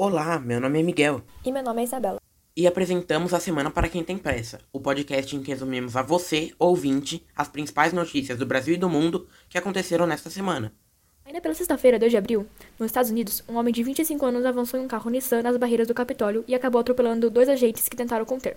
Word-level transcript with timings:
Olá, 0.00 0.38
meu 0.38 0.60
nome 0.60 0.78
é 0.78 0.82
Miguel. 0.84 1.22
E 1.44 1.50
meu 1.50 1.60
nome 1.60 1.80
é 1.80 1.84
Isabela. 1.84 2.20
E 2.56 2.68
apresentamos 2.68 3.34
a 3.34 3.40
Semana 3.40 3.68
para 3.68 3.88
Quem 3.88 4.04
Tem 4.04 4.16
Pressa, 4.16 4.60
o 4.72 4.78
podcast 4.78 5.34
em 5.34 5.42
que 5.42 5.50
resumimos 5.50 5.96
a 5.96 6.02
você, 6.02 6.52
ouvinte, 6.56 7.26
as 7.34 7.48
principais 7.48 7.92
notícias 7.92 8.38
do 8.38 8.46
Brasil 8.46 8.74
e 8.74 8.78
do 8.78 8.88
mundo 8.88 9.26
que 9.48 9.58
aconteceram 9.58 10.06
nesta 10.06 10.30
semana. 10.30 10.72
Ainda 11.26 11.40
pela 11.40 11.52
sexta-feira, 11.52 11.98
2 11.98 12.12
de 12.12 12.16
abril, 12.16 12.46
nos 12.78 12.86
Estados 12.86 13.10
Unidos, 13.10 13.42
um 13.48 13.56
homem 13.56 13.74
de 13.74 13.82
25 13.82 14.24
anos 14.24 14.46
avançou 14.46 14.78
em 14.78 14.84
um 14.84 14.88
carro 14.88 15.10
Nissan 15.10 15.42
nas 15.42 15.56
barreiras 15.56 15.88
do 15.88 15.94
Capitólio 15.94 16.44
e 16.46 16.54
acabou 16.54 16.80
atropelando 16.80 17.28
dois 17.28 17.48
agentes 17.48 17.88
que 17.88 17.96
tentaram 17.96 18.24
conter. 18.24 18.56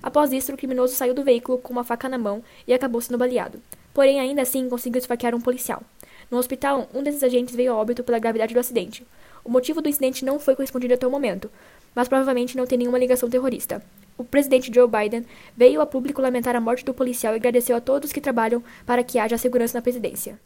Após 0.00 0.32
isso, 0.32 0.52
o 0.52 0.56
criminoso 0.56 0.94
saiu 0.94 1.14
do 1.14 1.24
veículo 1.24 1.58
com 1.58 1.72
uma 1.72 1.82
faca 1.82 2.08
na 2.08 2.16
mão 2.16 2.44
e 2.64 2.72
acabou 2.72 3.00
sendo 3.00 3.18
baleado. 3.18 3.60
Porém, 3.92 4.20
ainda 4.20 4.42
assim, 4.42 4.68
conseguiu 4.68 5.00
esfaquear 5.00 5.34
um 5.34 5.40
policial. 5.40 5.82
No 6.30 6.38
hospital, 6.38 6.88
um 6.94 7.02
desses 7.02 7.24
agentes 7.24 7.56
veio 7.56 7.72
a 7.72 7.76
óbito 7.76 8.04
pela 8.04 8.20
gravidade 8.20 8.54
do 8.54 8.60
acidente. 8.60 9.04
O 9.46 9.48
motivo 9.48 9.80
do 9.80 9.88
incidente 9.88 10.24
não 10.24 10.40
foi 10.40 10.56
correspondido 10.56 10.94
até 10.94 11.06
o 11.06 11.10
momento, 11.10 11.48
mas 11.94 12.08
provavelmente 12.08 12.56
não 12.56 12.66
tem 12.66 12.76
nenhuma 12.76 12.98
ligação 12.98 13.30
terrorista. 13.30 13.80
O 14.18 14.24
presidente 14.24 14.74
Joe 14.74 14.88
Biden 14.88 15.24
veio 15.56 15.80
a 15.80 15.86
público 15.86 16.20
lamentar 16.20 16.56
a 16.56 16.60
morte 16.60 16.84
do 16.84 16.92
policial 16.92 17.32
e 17.32 17.36
agradeceu 17.36 17.76
a 17.76 17.80
todos 17.80 18.12
que 18.12 18.20
trabalham 18.20 18.60
para 18.84 19.04
que 19.04 19.20
haja 19.20 19.38
segurança 19.38 19.78
na 19.78 19.82
presidência. 19.82 20.40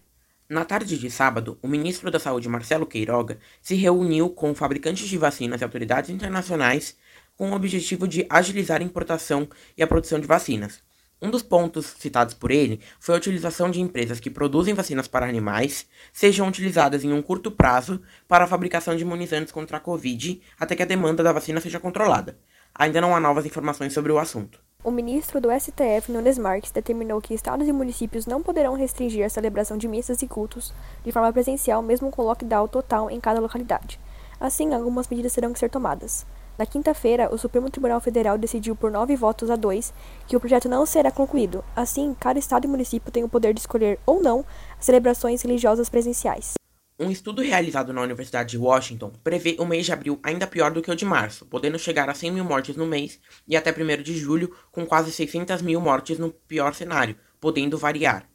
Na 0.46 0.66
tarde 0.66 0.98
de 0.98 1.10
sábado, 1.10 1.58
o 1.62 1.66
ministro 1.66 2.10
da 2.10 2.18
Saúde 2.18 2.46
Marcelo 2.50 2.84
Queiroga 2.84 3.38
se 3.62 3.74
reuniu 3.74 4.28
com 4.28 4.54
fabricantes 4.54 5.08
de 5.08 5.16
vacinas 5.16 5.62
e 5.62 5.64
autoridades 5.64 6.10
internacionais 6.10 6.94
com 7.38 7.52
o 7.52 7.54
objetivo 7.54 8.06
de 8.06 8.26
agilizar 8.28 8.82
a 8.82 8.84
importação 8.84 9.48
e 9.78 9.82
a 9.82 9.86
produção 9.86 10.20
de 10.20 10.26
vacinas. 10.26 10.82
Um 11.22 11.30
dos 11.30 11.42
pontos 11.42 11.84
citados 11.98 12.32
por 12.32 12.50
ele 12.50 12.80
foi 12.98 13.14
a 13.14 13.18
utilização 13.18 13.70
de 13.70 13.78
empresas 13.78 14.18
que 14.18 14.30
produzem 14.30 14.72
vacinas 14.72 15.06
para 15.06 15.28
animais 15.28 15.86
sejam 16.12 16.48
utilizadas 16.48 17.04
em 17.04 17.12
um 17.12 17.20
curto 17.20 17.50
prazo 17.50 18.00
para 18.26 18.44
a 18.44 18.46
fabricação 18.46 18.96
de 18.96 19.02
imunizantes 19.02 19.52
contra 19.52 19.76
a 19.76 19.80
Covid 19.80 20.40
até 20.58 20.74
que 20.74 20.82
a 20.82 20.86
demanda 20.86 21.22
da 21.22 21.32
vacina 21.32 21.60
seja 21.60 21.78
controlada. 21.78 22.38
Ainda 22.74 23.02
não 23.02 23.14
há 23.14 23.20
novas 23.20 23.44
informações 23.44 23.92
sobre 23.92 24.10
o 24.10 24.18
assunto. 24.18 24.58
O 24.82 24.90
ministro 24.90 25.42
do 25.42 25.50
STF, 25.50 26.10
Nunes 26.10 26.38
Marques, 26.38 26.70
determinou 26.70 27.20
que 27.20 27.34
estados 27.34 27.68
e 27.68 27.72
municípios 27.72 28.24
não 28.24 28.42
poderão 28.42 28.72
restringir 28.72 29.26
a 29.26 29.28
celebração 29.28 29.76
de 29.76 29.86
missas 29.86 30.22
e 30.22 30.26
cultos 30.26 30.72
de 31.04 31.12
forma 31.12 31.30
presencial, 31.34 31.82
mesmo 31.82 32.10
com 32.10 32.22
lockdown 32.22 32.66
total 32.66 33.10
em 33.10 33.20
cada 33.20 33.40
localidade. 33.40 34.00
Assim, 34.40 34.72
algumas 34.72 35.06
medidas 35.06 35.34
terão 35.34 35.52
que 35.52 35.58
ser 35.58 35.68
tomadas. 35.68 36.24
Na 36.60 36.66
quinta-feira, 36.66 37.34
o 37.34 37.38
Supremo 37.38 37.70
Tribunal 37.70 38.02
Federal 38.02 38.36
decidiu 38.36 38.76
por 38.76 38.90
nove 38.90 39.16
votos 39.16 39.48
a 39.48 39.56
dois 39.56 39.94
que 40.28 40.36
o 40.36 40.40
projeto 40.40 40.68
não 40.68 40.84
será 40.84 41.10
concluído. 41.10 41.64
Assim, 41.74 42.14
cada 42.20 42.38
estado 42.38 42.66
e 42.66 42.68
município 42.68 43.10
tem 43.10 43.24
o 43.24 43.30
poder 43.30 43.54
de 43.54 43.60
escolher 43.60 43.98
ou 44.04 44.22
não 44.22 44.44
as 44.78 44.84
celebrações 44.84 45.40
religiosas 45.40 45.88
presenciais. 45.88 46.52
Um 46.98 47.10
estudo 47.10 47.40
realizado 47.40 47.94
na 47.94 48.02
Universidade 48.02 48.50
de 48.50 48.58
Washington 48.58 49.10
prevê 49.24 49.56
o 49.58 49.64
mês 49.64 49.86
de 49.86 49.92
abril 49.94 50.20
ainda 50.22 50.46
pior 50.46 50.70
do 50.70 50.82
que 50.82 50.90
o 50.90 50.94
de 50.94 51.06
março, 51.06 51.46
podendo 51.46 51.78
chegar 51.78 52.10
a 52.10 52.14
100 52.14 52.30
mil 52.30 52.44
mortes 52.44 52.76
no 52.76 52.84
mês 52.84 53.18
e 53.48 53.56
até 53.56 53.70
1 53.70 54.02
de 54.02 54.14
julho 54.18 54.54
com 54.70 54.84
quase 54.84 55.10
600 55.10 55.62
mil 55.62 55.80
mortes 55.80 56.18
no 56.18 56.30
pior 56.30 56.74
cenário, 56.74 57.16
podendo 57.40 57.78
variar. 57.78 58.29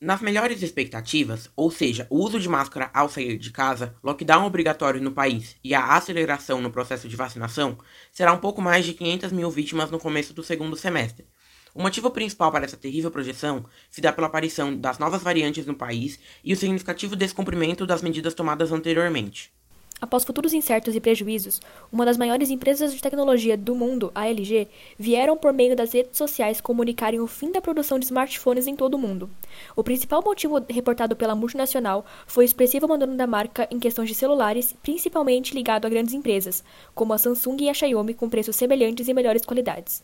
Nas 0.00 0.20
melhores 0.20 0.62
expectativas, 0.62 1.50
ou 1.56 1.70
seja, 1.70 2.06
o 2.10 2.18
uso 2.18 2.38
de 2.38 2.48
máscara 2.48 2.90
ao 2.92 3.08
sair 3.08 3.38
de 3.38 3.50
casa, 3.50 3.96
lockdown 4.02 4.44
obrigatório 4.44 5.00
no 5.00 5.12
país 5.12 5.56
e 5.64 5.74
a 5.74 5.94
aceleração 5.94 6.60
no 6.60 6.70
processo 6.70 7.08
de 7.08 7.16
vacinação, 7.16 7.78
será 8.12 8.32
um 8.32 8.38
pouco 8.38 8.60
mais 8.60 8.84
de 8.84 8.92
500 8.92 9.32
mil 9.32 9.50
vítimas 9.50 9.90
no 9.90 9.98
começo 9.98 10.34
do 10.34 10.42
segundo 10.42 10.76
semestre, 10.76 11.26
o 11.74 11.82
motivo 11.82 12.08
principal 12.08 12.52
para 12.52 12.64
essa 12.64 12.76
terrível 12.76 13.10
projeção 13.10 13.64
se 13.90 14.00
dá 14.00 14.12
pela 14.12 14.28
aparição 14.28 14.76
das 14.76 14.96
novas 15.00 15.24
variantes 15.24 15.66
no 15.66 15.74
país 15.74 16.20
e 16.44 16.52
o 16.52 16.56
significativo 16.56 17.16
descumprimento 17.16 17.84
das 17.84 18.00
medidas 18.00 18.32
tomadas 18.32 18.70
anteriormente. 18.70 19.52
Após 20.00 20.24
futuros 20.24 20.52
incertos 20.52 20.94
e 20.94 21.00
prejuízos, 21.00 21.60
uma 21.90 22.04
das 22.04 22.16
maiores 22.16 22.50
empresas 22.50 22.92
de 22.92 23.00
tecnologia 23.00 23.56
do 23.56 23.74
mundo, 23.74 24.10
a 24.14 24.28
LG, 24.28 24.68
vieram 24.98 25.36
por 25.36 25.52
meio 25.52 25.76
das 25.76 25.92
redes 25.92 26.18
sociais 26.18 26.60
comunicarem 26.60 27.20
o 27.20 27.26
fim 27.26 27.52
da 27.52 27.60
produção 27.60 27.98
de 27.98 28.04
smartphones 28.04 28.66
em 28.66 28.74
todo 28.74 28.94
o 28.94 28.98
mundo. 28.98 29.30
O 29.74 29.84
principal 29.84 30.22
motivo 30.22 30.62
reportado 30.68 31.14
pela 31.14 31.34
multinacional 31.34 32.04
foi 32.26 32.44
o 32.44 32.46
expressivo 32.46 32.86
abandono 32.86 33.16
da 33.16 33.26
marca 33.26 33.68
em 33.70 33.78
questões 33.78 34.08
de 34.08 34.14
celulares, 34.14 34.74
principalmente 34.82 35.54
ligado 35.54 35.86
a 35.86 35.88
grandes 35.88 36.12
empresas, 36.12 36.64
como 36.94 37.12
a 37.12 37.18
Samsung 37.18 37.62
e 37.62 37.70
a 37.70 37.74
Xiaomi, 37.74 38.14
com 38.14 38.28
preços 38.28 38.56
semelhantes 38.56 39.06
e 39.08 39.14
melhores 39.14 39.44
qualidades. 39.44 40.02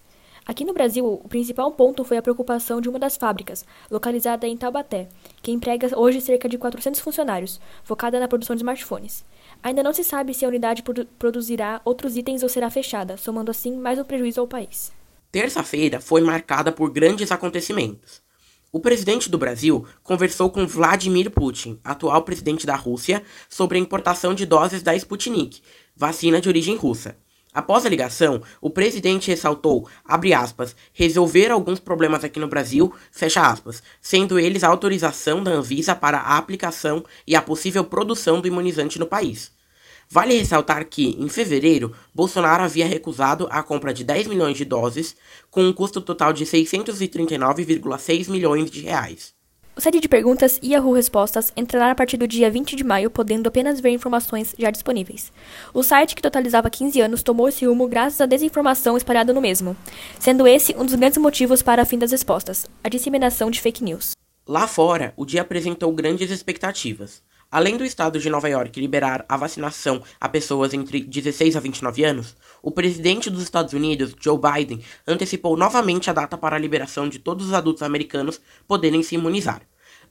Aqui 0.51 0.65
no 0.65 0.75
Brasil, 0.75 1.07
o 1.07 1.29
principal 1.29 1.71
ponto 1.71 2.03
foi 2.03 2.17
a 2.17 2.23
preocupação 2.23 2.81
de 2.81 2.89
uma 2.89 2.99
das 2.99 3.17
fábricas, 3.17 3.65
localizada 3.89 4.49
em 4.49 4.57
Taubaté, 4.57 5.09
que 5.41 5.53
emprega 5.53 5.97
hoje 5.97 6.21
cerca 6.21 6.49
de 6.49 6.59
400 6.59 7.01
funcionários, 7.01 7.61
focada 7.85 8.19
na 8.19 8.27
produção 8.27 8.57
de 8.57 8.63
smartphones. 8.63 9.25
Ainda 9.63 9.81
não 9.81 9.93
se 9.93 10.03
sabe 10.03 10.35
se 10.35 10.45
a 10.45 10.49
unidade 10.49 10.83
produ 10.83 11.07
produzirá 11.17 11.81
outros 11.85 12.17
itens 12.17 12.43
ou 12.43 12.49
será 12.49 12.69
fechada, 12.69 13.17
somando 13.17 13.53
assim 13.53 13.77
mais 13.77 13.97
um 13.97 14.03
prejuízo 14.03 14.41
ao 14.41 14.49
país. 14.49 14.91
Terça-feira 15.31 16.01
foi 16.01 16.21
marcada 16.21 16.73
por 16.73 16.91
grandes 16.91 17.31
acontecimentos. 17.31 18.21
O 18.73 18.81
presidente 18.81 19.31
do 19.31 19.39
Brasil 19.39 19.87
conversou 20.03 20.51
com 20.51 20.67
Vladimir 20.67 21.31
Putin, 21.31 21.79
atual 21.85 22.25
presidente 22.25 22.67
da 22.67 22.75
Rússia, 22.75 23.23
sobre 23.49 23.79
a 23.79 23.81
importação 23.81 24.35
de 24.35 24.45
doses 24.45 24.83
da 24.83 24.97
Sputnik, 24.97 25.63
vacina 25.95 26.41
de 26.41 26.49
origem 26.49 26.75
russa. 26.75 27.17
Após 27.53 27.85
a 27.85 27.89
ligação, 27.89 28.41
o 28.61 28.71
presidente 28.71 29.29
ressaltou, 29.29 29.89
abre 30.05 30.33
aspas, 30.33 30.77
resolver 30.93 31.51
alguns 31.51 31.81
problemas 31.81 32.23
aqui 32.23 32.39
no 32.39 32.47
Brasil, 32.47 32.95
fecha 33.11 33.43
aspas, 33.43 33.83
sendo 34.01 34.39
eles 34.39 34.63
a 34.63 34.69
autorização 34.69 35.43
da 35.43 35.51
Anvisa 35.51 35.97
para 35.97 36.19
a 36.19 36.39
aplicação 36.39 37.05
e 37.27 37.35
a 37.35 37.43
possível 37.43 37.85
produção 37.85 38.41
do 38.41 38.47
imunizante 38.47 39.01
no 39.01 39.07
país. 39.07 39.51
Vale 40.09 40.39
ressaltar 40.39 40.85
que, 40.89 41.17
em 41.19 41.29
fevereiro, 41.29 41.93
Bolsonaro 42.15 42.63
havia 42.63 42.87
recusado 42.87 43.49
a 43.51 43.65
compra 43.65 43.93
de 43.93 44.05
10 44.05 44.29
milhões 44.29 44.57
de 44.57 44.65
doses, 44.65 45.17
com 45.51 45.65
um 45.65 45.73
custo 45.73 46.01
total 46.01 46.33
de 46.33 46.45
639,6 46.45 48.29
milhões 48.29 48.71
de 48.71 48.81
reais. 48.81 49.40
O 49.77 49.81
site 49.81 50.01
de 50.01 50.09
perguntas 50.09 50.59
Yahoo 50.63 50.93
Respostas 50.93 51.53
entrará 51.57 51.93
a 51.93 51.95
partir 51.95 52.17
do 52.17 52.27
dia 52.27 52.51
20 52.51 52.75
de 52.75 52.85
maio, 52.85 53.09
podendo 53.09 53.49
apenas 53.49 53.81
ver 53.81 53.91
informações 53.91 54.55
já 54.59 54.71
disponíveis. 54.71 55.33
O 55.73 55.83
site, 55.83 56.15
que 56.15 56.23
totalizava 56.23 56.69
15 56.69 57.01
anos, 57.01 57.23
tomou 57.23 57.49
esse 57.49 57.65
rumo 57.65 57.89
graças 57.89 58.21
à 58.21 58.27
desinformação 58.27 58.97
espalhada 58.97 59.33
no 59.33 59.41
mesmo, 59.41 59.77
sendo 60.19 60.47
esse 60.47 60.75
um 60.77 60.85
dos 60.85 60.97
grandes 60.97 61.19
motivos 61.19 61.63
para 61.63 61.83
a 61.83 61.87
fim 61.87 61.99
das 61.99 62.11
respostas, 62.11 62.67
a 62.83 62.89
disseminação 62.89 63.51
de 63.51 63.61
fake 63.61 63.83
news. 63.83 64.13
Lá 64.47 64.67
fora, 64.67 65.15
o 65.17 65.25
dia 65.25 65.43
apresentou 65.43 65.93
grandes 65.93 66.31
expectativas. 66.31 67.23
Além 67.53 67.77
do 67.77 67.85
estado 67.85 68.21
de 68.21 68.31
Nova 68.31 68.49
York 68.49 68.79
liberar 68.81 69.25
a 69.29 69.37
vacinação 69.37 70.01
a 70.21 70.29
pessoas 70.29 70.73
entre 70.73 71.01
16 71.01 71.57
a 71.57 71.61
29 71.61 72.05
anos, 72.05 72.37
o 72.63 72.71
presidente 72.71 73.29
dos 73.29 73.43
Estados 73.43 73.73
Unidos, 73.73 74.15
Joe 74.21 74.39
Biden, 74.39 74.81
antecipou 75.05 75.57
novamente 75.57 76.09
a 76.09 76.13
data 76.13 76.39
para 76.39 76.55
a 76.55 76.59
liberação 76.61 77.09
de 77.09 77.19
todos 77.19 77.49
os 77.49 77.53
adultos 77.53 77.83
americanos 77.83 78.41
poderem 78.69 79.03
se 79.03 79.17
imunizar. 79.17 79.63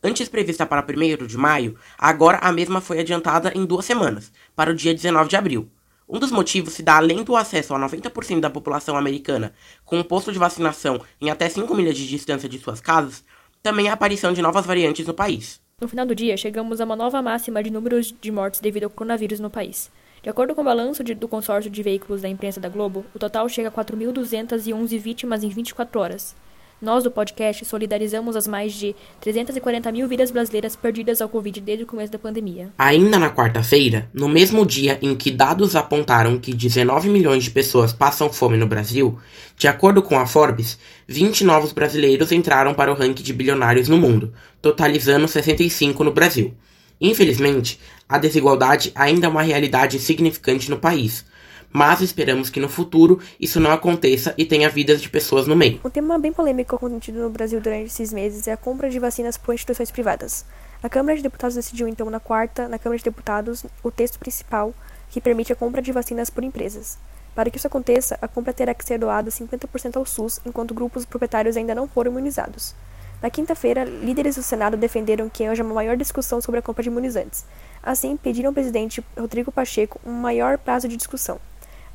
Antes 0.04 0.28
prevista 0.28 0.66
para 0.66 0.86
1 0.86 1.26
de 1.28 1.38
maio, 1.38 1.78
agora 1.98 2.40
a 2.40 2.52
mesma 2.52 2.82
foi 2.82 3.00
adiantada 3.00 3.54
em 3.56 3.66
duas 3.66 3.86
semanas, 3.86 4.34
para 4.54 4.72
o 4.72 4.76
dia 4.76 4.94
19 4.94 5.30
de 5.30 5.38
abril. 5.38 5.72
Um 6.10 6.20
dos 6.20 6.32
motivos 6.32 6.74
se 6.74 6.84
dá 6.84 6.98
além 6.98 7.24
do 7.24 7.38
acesso 7.38 7.74
a 7.74 7.80
90% 7.80 8.42
da 8.42 8.50
população 8.50 8.98
americana 8.98 9.54
com 9.86 9.98
um 9.98 10.04
posto 10.04 10.34
de 10.34 10.40
vacinação 10.40 11.00
em 11.22 11.30
até 11.30 11.48
5 11.48 11.74
milhas 11.74 11.96
de 11.96 12.06
distância 12.06 12.50
de 12.50 12.60
suas 12.60 12.82
casas, 12.82 13.24
também 13.64 13.88
a 13.88 13.94
aparição 13.94 14.34
de 14.34 14.42
novas 14.42 14.66
variantes 14.66 15.08
no 15.08 15.14
país. 15.14 15.62
No 15.80 15.88
final 15.88 16.06
do 16.06 16.14
dia, 16.14 16.36
chegamos 16.36 16.82
a 16.82 16.84
uma 16.84 16.96
nova 16.96 17.22
máxima 17.22 17.64
de 17.64 17.70
números 17.70 18.14
de 18.20 18.32
mortes 18.32 18.60
devido 18.60 18.84
ao 18.84 18.90
coronavírus 18.90 19.40
no 19.40 19.50
país. 19.50 19.90
De 20.22 20.30
acordo 20.30 20.54
com 20.54 20.60
o 20.60 20.66
balanço 20.66 21.02
de, 21.02 21.14
do 21.14 21.26
consórcio 21.26 21.72
de 21.72 21.82
veículos 21.82 22.22
da 22.22 22.28
imprensa 22.28 22.60
da 22.60 22.68
Globo, 22.68 23.06
o 23.16 23.20
total 23.20 23.48
chega 23.48 23.70
a 23.70 23.72
4.211 23.72 25.00
vítimas 25.00 25.42
em 25.42 25.48
24 25.48 25.98
horas. 25.98 26.36
Nós, 26.82 27.04
do 27.04 27.12
podcast, 27.12 27.66
solidarizamos 27.66 28.38
as 28.38 28.48
mais 28.48 28.72
de 28.72 28.96
340 29.20 29.92
mil 29.92 30.08
vidas 30.08 30.32
brasileiras 30.32 30.78
perdidas 30.78 31.22
ao 31.22 31.28
Covid 31.28 31.60
desde 31.60 31.84
o 31.84 31.88
começo 31.88 32.10
da 32.10 32.18
pandemia. 32.18 32.70
Ainda 32.78 33.20
na 33.20 33.30
quarta-feira, 33.30 34.10
no 34.14 34.30
mesmo 34.30 34.66
dia 34.66 34.98
em 35.02 35.14
que 35.14 35.30
dados 35.30 35.76
apontaram 35.76 36.40
que 36.40 36.54
19 36.54 37.10
milhões 37.10 37.44
de 37.44 37.52
pessoas 37.52 37.92
passam 37.92 38.32
fome 38.32 38.56
no 38.56 38.66
Brasil, 38.66 39.20
de 39.58 39.68
acordo 39.68 40.02
com 40.02 40.18
a 40.18 40.26
Forbes, 40.26 40.80
20 41.06 41.44
novos 41.44 41.74
brasileiros 41.74 42.32
entraram 42.32 42.74
para 42.74 42.92
o 42.92 42.96
ranking 42.96 43.24
de 43.24 43.34
bilionários 43.34 43.90
no 43.90 43.98
mundo, 43.98 44.34
totalizando 44.62 45.28
65 45.28 46.02
no 46.06 46.14
Brasil. 46.14 46.54
Infelizmente, 47.02 47.78
a 48.08 48.18
desigualdade 48.18 48.94
ainda 48.96 49.28
é 49.28 49.30
uma 49.30 49.42
realidade 49.42 50.00
significante 50.00 50.70
no 50.70 50.78
país 50.78 51.26
mas 51.72 52.02
esperamos 52.02 52.50
que 52.50 52.60
no 52.60 52.70
futuro 52.70 53.20
isso 53.40 53.60
não 53.60 53.72
aconteça 53.72 54.34
e 54.38 54.46
tenha 54.46 54.70
vidas 54.70 55.02
de 55.02 55.10
pessoas 55.10 55.48
no 55.48 55.56
meio. 55.56 55.80
Um 55.84 55.90
tema 55.90 56.18
bem 56.18 56.34
polêmico 56.34 56.76
acontecido 56.76 57.20
no 57.20 57.30
Brasil 57.30 57.62
durante 57.62 57.88
esses 57.88 58.12
meses 58.12 58.48
é 58.48 58.52
a 58.52 58.58
compra 58.58 58.90
de 58.90 59.00
vacinas 59.00 59.38
por 59.38 59.54
instituições 59.54 59.92
privadas. 59.92 60.46
A 60.82 60.90
Câmara 60.90 61.18
de 61.18 61.24
Deputados 61.24 61.56
decidiu 61.56 61.88
então 61.88 62.10
na 62.10 62.20
quarta, 62.20 62.68
na 62.68 62.80
Câmara 62.80 62.98
de 62.98 63.04
Deputados, 63.04 63.66
o 63.84 63.92
texto 63.92 64.18
principal 64.18 64.74
que 65.10 65.20
permite 65.20 65.52
a 65.52 65.56
compra 65.56 65.82
de 65.82 65.92
vacinas 65.92 66.30
por 66.30 66.44
empresas. 66.44 66.98
Para 67.36 67.50
que 67.50 67.58
isso 67.58 67.68
aconteça, 67.68 68.18
a 68.22 68.28
compra 68.28 68.54
terá 68.54 68.74
que 68.74 68.86
ser 68.86 68.98
doada 68.98 69.30
50% 69.30 69.98
ao 69.98 70.06
SUS, 70.06 70.40
enquanto 70.46 70.74
grupos 70.74 71.06
proprietários 71.06 71.56
ainda 71.58 71.76
não 71.76 71.88
foram 71.88 72.12
imunizados. 72.12 72.76
Na 73.22 73.30
quinta-feira, 73.30 73.84
líderes 73.84 74.36
do 74.36 74.44
Senado 74.44 74.78
defenderam 74.78 75.30
que 75.30 75.44
haja 75.44 75.64
uma 75.64 75.74
maior 75.74 75.98
discussão 75.98 76.40
sobre 76.40 76.60
a 76.60 76.64
compra 76.64 76.84
de 76.84 76.90
imunizantes. 76.90 77.46
Assim, 77.84 78.16
pediram 78.16 78.50
ao 78.50 78.54
presidente 78.54 79.04
Rodrigo 79.18 79.52
Pacheco 79.52 80.00
um 80.06 80.14
maior 80.14 80.58
prazo 80.58 80.88
de 80.88 80.96
discussão. 80.96 81.40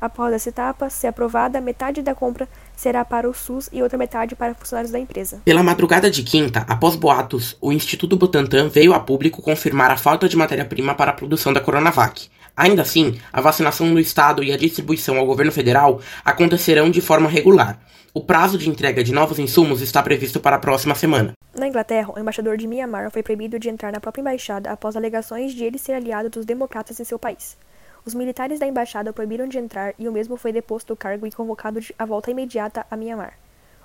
Após 0.05 0.31
essa 0.35 0.49
etapa 0.49 0.87
ser 0.87 1.07
aprovada, 1.07 1.59
metade 1.59 2.03
da 2.03 2.13
compra 2.13 2.47
será 2.75 3.03
para 3.03 3.27
o 3.27 3.33
SUS 3.33 3.67
e 3.73 3.81
outra 3.81 3.97
metade 3.97 4.35
para 4.35 4.53
funcionários 4.53 4.91
da 4.91 4.99
empresa. 4.99 5.41
Pela 5.43 5.63
madrugada 5.63 6.11
de 6.11 6.21
quinta, 6.21 6.63
após 6.67 6.95
boatos, 6.95 7.57
o 7.59 7.71
Instituto 7.71 8.15
Butantan 8.15 8.69
veio 8.69 8.93
a 8.93 8.99
público 8.99 9.41
confirmar 9.41 9.89
a 9.89 9.97
falta 9.97 10.29
de 10.29 10.37
matéria-prima 10.37 10.93
para 10.93 11.09
a 11.09 11.13
produção 11.15 11.51
da 11.51 11.59
Coronavac. 11.59 12.29
Ainda 12.55 12.83
assim, 12.83 13.19
a 13.33 13.41
vacinação 13.41 13.87
no 13.87 13.99
estado 13.99 14.43
e 14.43 14.53
a 14.53 14.57
distribuição 14.57 15.17
ao 15.17 15.25
governo 15.25 15.51
federal 15.51 15.99
acontecerão 16.23 16.91
de 16.91 17.01
forma 17.01 17.27
regular. 17.27 17.79
O 18.13 18.21
prazo 18.21 18.59
de 18.59 18.69
entrega 18.69 19.03
de 19.03 19.11
novos 19.11 19.39
insumos 19.39 19.81
está 19.81 20.03
previsto 20.03 20.39
para 20.39 20.57
a 20.57 20.59
próxima 20.59 20.93
semana. 20.93 21.33
Na 21.57 21.67
Inglaterra, 21.67 22.13
o 22.15 22.19
embaixador 22.19 22.57
de 22.57 22.67
Myanmar 22.67 23.09
foi 23.09 23.23
proibido 23.23 23.57
de 23.57 23.69
entrar 23.69 23.91
na 23.91 23.99
própria 23.99 24.21
embaixada 24.21 24.69
após 24.69 24.95
alegações 24.95 25.51
de 25.51 25.63
ele 25.63 25.79
ser 25.79 25.93
aliado 25.93 26.29
dos 26.29 26.45
democratas 26.45 26.99
em 26.99 27.03
seu 27.03 27.17
país. 27.17 27.57
Os 28.05 28.13
militares 28.13 28.59
da 28.59 28.67
embaixada 28.67 29.09
o 29.09 29.13
proibiram 29.13 29.47
de 29.47 29.57
entrar 29.57 29.95
e 29.97 30.07
o 30.07 30.11
mesmo 30.11 30.37
foi 30.37 30.53
deposto 30.53 30.93
do 30.93 30.97
cargo 30.97 31.25
e 31.25 31.31
convocado 31.31 31.79
à 31.97 32.05
volta 32.05 32.29
imediata 32.29 32.85
a 32.89 32.95
Myanmar. 32.95 33.33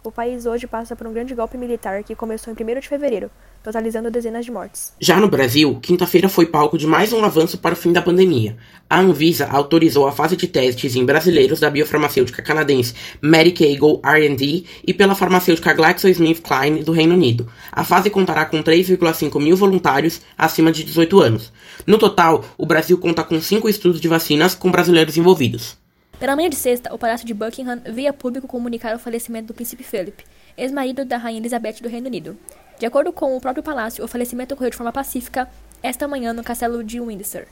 O 0.03 0.11
país 0.11 0.47
hoje 0.47 0.67
passa 0.67 0.97
por 0.97 1.07
um 1.07 1.13
grande 1.13 1.35
golpe 1.35 1.59
militar 1.59 2.03
que 2.03 2.15
começou 2.15 2.51
em 2.51 2.57
1 2.57 2.81
de 2.81 2.89
fevereiro, 2.89 3.31
totalizando 3.63 4.11
dezenas 4.11 4.47
de 4.47 4.51
mortes. 4.51 4.95
Já 4.99 5.21
no 5.21 5.29
Brasil, 5.29 5.79
quinta-feira 5.83 6.27
foi 6.27 6.47
palco 6.47 6.79
de 6.79 6.87
mais 6.87 7.13
um 7.13 7.23
avanço 7.23 7.59
para 7.59 7.75
o 7.75 7.77
fim 7.77 7.93
da 7.93 8.01
pandemia. 8.01 8.57
A 8.89 8.99
Anvisa 8.99 9.47
autorizou 9.49 10.09
a 10.09 10.13
fase 10.13 10.37
de 10.37 10.47
testes 10.47 10.97
em 10.97 11.05
brasileiros 11.05 11.61
da 11.61 11.69
biofarmacêutica 11.69 12.41
canadense 12.41 12.95
Medicago 13.21 13.71
Eagle 13.71 14.01
R&D 14.03 14.65
e 14.87 14.95
pela 14.95 15.15
farmacêutica 15.15 15.75
GlaxoSmithKline 15.75 16.83
do 16.83 16.93
Reino 16.93 17.15
Unido. 17.15 17.47
A 17.71 17.85
fase 17.85 18.09
contará 18.09 18.47
com 18.47 18.63
3,5 18.63 19.39
mil 19.39 19.55
voluntários 19.55 20.23
acima 20.37 20.73
de 20.73 20.83
18 20.83 21.21
anos. 21.21 21.53
No 21.87 21.99
total, 21.99 22.43
o 22.57 22.65
Brasil 22.65 22.97
conta 22.97 23.23
com 23.23 23.39
cinco 23.39 23.69
estudos 23.69 24.01
de 24.01 24.09
vacinas 24.09 24.55
com 24.55 24.71
brasileiros 24.71 25.19
envolvidos. 25.19 25.80
Pela 26.21 26.37
manhã 26.37 26.51
de 26.51 26.57
sexta, 26.57 26.95
o 26.95 26.99
Palácio 26.99 27.27
de 27.27 27.33
Buckingham 27.33 27.81
veio 27.83 28.11
a 28.11 28.13
público 28.13 28.47
comunicar 28.47 28.95
o 28.95 28.99
falecimento 28.99 29.47
do 29.47 29.55
príncipe 29.55 29.83
Philip, 29.83 30.23
ex-marido 30.55 31.03
da 31.03 31.17
rainha 31.17 31.41
Elizabeth 31.41 31.81
do 31.81 31.89
Reino 31.89 32.09
Unido. 32.09 32.37
De 32.79 32.85
acordo 32.85 33.11
com 33.11 33.35
o 33.35 33.41
próprio 33.41 33.63
palácio, 33.63 34.05
o 34.05 34.09
falecimento 34.09 34.53
ocorreu 34.53 34.69
de 34.69 34.77
forma 34.77 34.93
pacífica 34.93 35.49
esta 35.83 36.07
manhã 36.07 36.35
no 36.35 36.45
castelo 36.45 36.85
de 36.85 37.01
Windsor. 37.01 37.47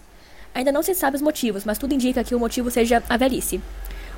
Ainda 0.54 0.70
não 0.70 0.82
se 0.82 0.94
sabe 0.94 1.16
os 1.16 1.22
motivos, 1.22 1.64
mas 1.64 1.78
tudo 1.78 1.94
indica 1.94 2.22
que 2.22 2.34
o 2.34 2.38
motivo 2.38 2.70
seja 2.70 3.02
a 3.08 3.16
velhice. 3.16 3.58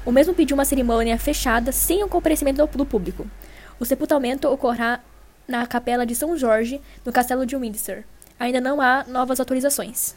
O 0.04 0.10
mesmo 0.10 0.34
pediu 0.34 0.56
uma 0.56 0.64
cerimônia 0.64 1.16
fechada 1.16 1.70
sem 1.70 2.02
o 2.02 2.08
comparecimento 2.08 2.66
do 2.66 2.84
público. 2.84 3.30
O 3.78 3.84
sepultamento 3.84 4.48
ocorrerá 4.48 4.98
na 5.46 5.64
capela 5.64 6.04
de 6.04 6.16
São 6.16 6.36
Jorge, 6.36 6.80
no 7.06 7.12
castelo 7.12 7.46
de 7.46 7.56
Windsor. 7.56 8.02
Ainda 8.36 8.60
não 8.60 8.80
há 8.80 9.04
novas 9.06 9.38
autorizações. 9.38 10.16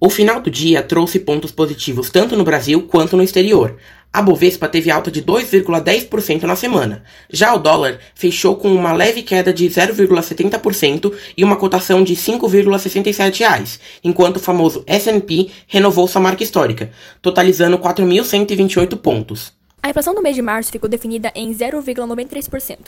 O 0.00 0.08
final 0.08 0.40
do 0.40 0.48
dia 0.48 0.80
trouxe 0.80 1.18
pontos 1.18 1.50
positivos 1.50 2.08
tanto 2.08 2.36
no 2.36 2.44
Brasil 2.44 2.82
quanto 2.82 3.16
no 3.16 3.22
exterior. 3.22 3.76
A 4.12 4.22
Bovespa 4.22 4.68
teve 4.68 4.92
alta 4.92 5.10
de 5.10 5.20
2,10% 5.20 6.44
na 6.44 6.54
semana. 6.54 7.02
Já 7.28 7.52
o 7.52 7.58
dólar 7.58 7.98
fechou 8.14 8.54
com 8.54 8.72
uma 8.72 8.92
leve 8.92 9.22
queda 9.22 9.52
de 9.52 9.66
0,70% 9.66 11.12
e 11.36 11.42
uma 11.42 11.56
cotação 11.56 12.04
de 12.04 12.14
R$ 12.14 12.20
5,67, 12.20 13.80
enquanto 14.04 14.36
o 14.36 14.40
famoso 14.40 14.84
S&P 14.86 15.50
renovou 15.66 16.06
sua 16.06 16.22
marca 16.22 16.44
histórica, 16.44 16.92
totalizando 17.20 17.76
4.128 17.76 18.96
pontos. 18.98 19.52
A 19.82 19.90
inflação 19.90 20.14
do 20.14 20.22
mês 20.22 20.36
de 20.36 20.42
março 20.42 20.70
ficou 20.70 20.88
definida 20.88 21.32
em 21.34 21.52
0,93%, 21.52 22.78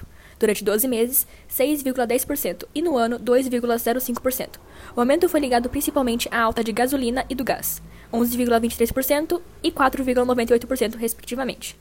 durante 0.41 0.65
12 0.65 0.89
meses, 0.89 1.27
6,10% 1.49 2.65
e 2.75 2.83
no 2.83 2.97
ano, 2.97 3.21
2,05%. 3.21 4.57
O 4.97 5.01
aumento 5.01 5.29
foi 5.29 5.39
ligado 5.39 5.69
principalmente 5.69 6.29
à 6.33 6.41
alta 6.41 6.65
de 6.65 6.73
gasolina 6.73 7.25
e 7.29 7.35
do 7.35 7.45
gás, 7.45 7.81
11,23% 8.13 9.41
e 9.63 9.71
4,98%, 9.71 10.97
respectivamente. 10.97 11.77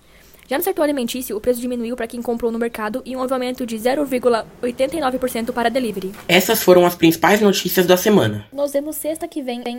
Já 0.49 0.57
no 0.57 0.63
setor 0.63 0.81
alimentício, 0.81 1.37
o 1.37 1.39
preço 1.39 1.61
diminuiu 1.61 1.95
para 1.95 2.07
quem 2.07 2.23
comprou 2.23 2.51
no 2.51 2.57
mercado 2.57 3.03
e 3.05 3.15
um 3.15 3.21
aumento 3.21 3.67
de 3.67 3.77
0,89% 3.77 5.53
para 5.53 5.69
delivery. 5.69 6.11
Essas 6.27 6.63
foram 6.63 6.87
as 6.87 6.95
principais 6.95 7.39
notícias 7.39 7.85
da 7.85 7.95
semana. 7.95 8.47
Nos 8.51 8.73
vemos 8.73 8.95
sexta 8.95 9.27
que 9.27 9.43
vem 9.43 9.61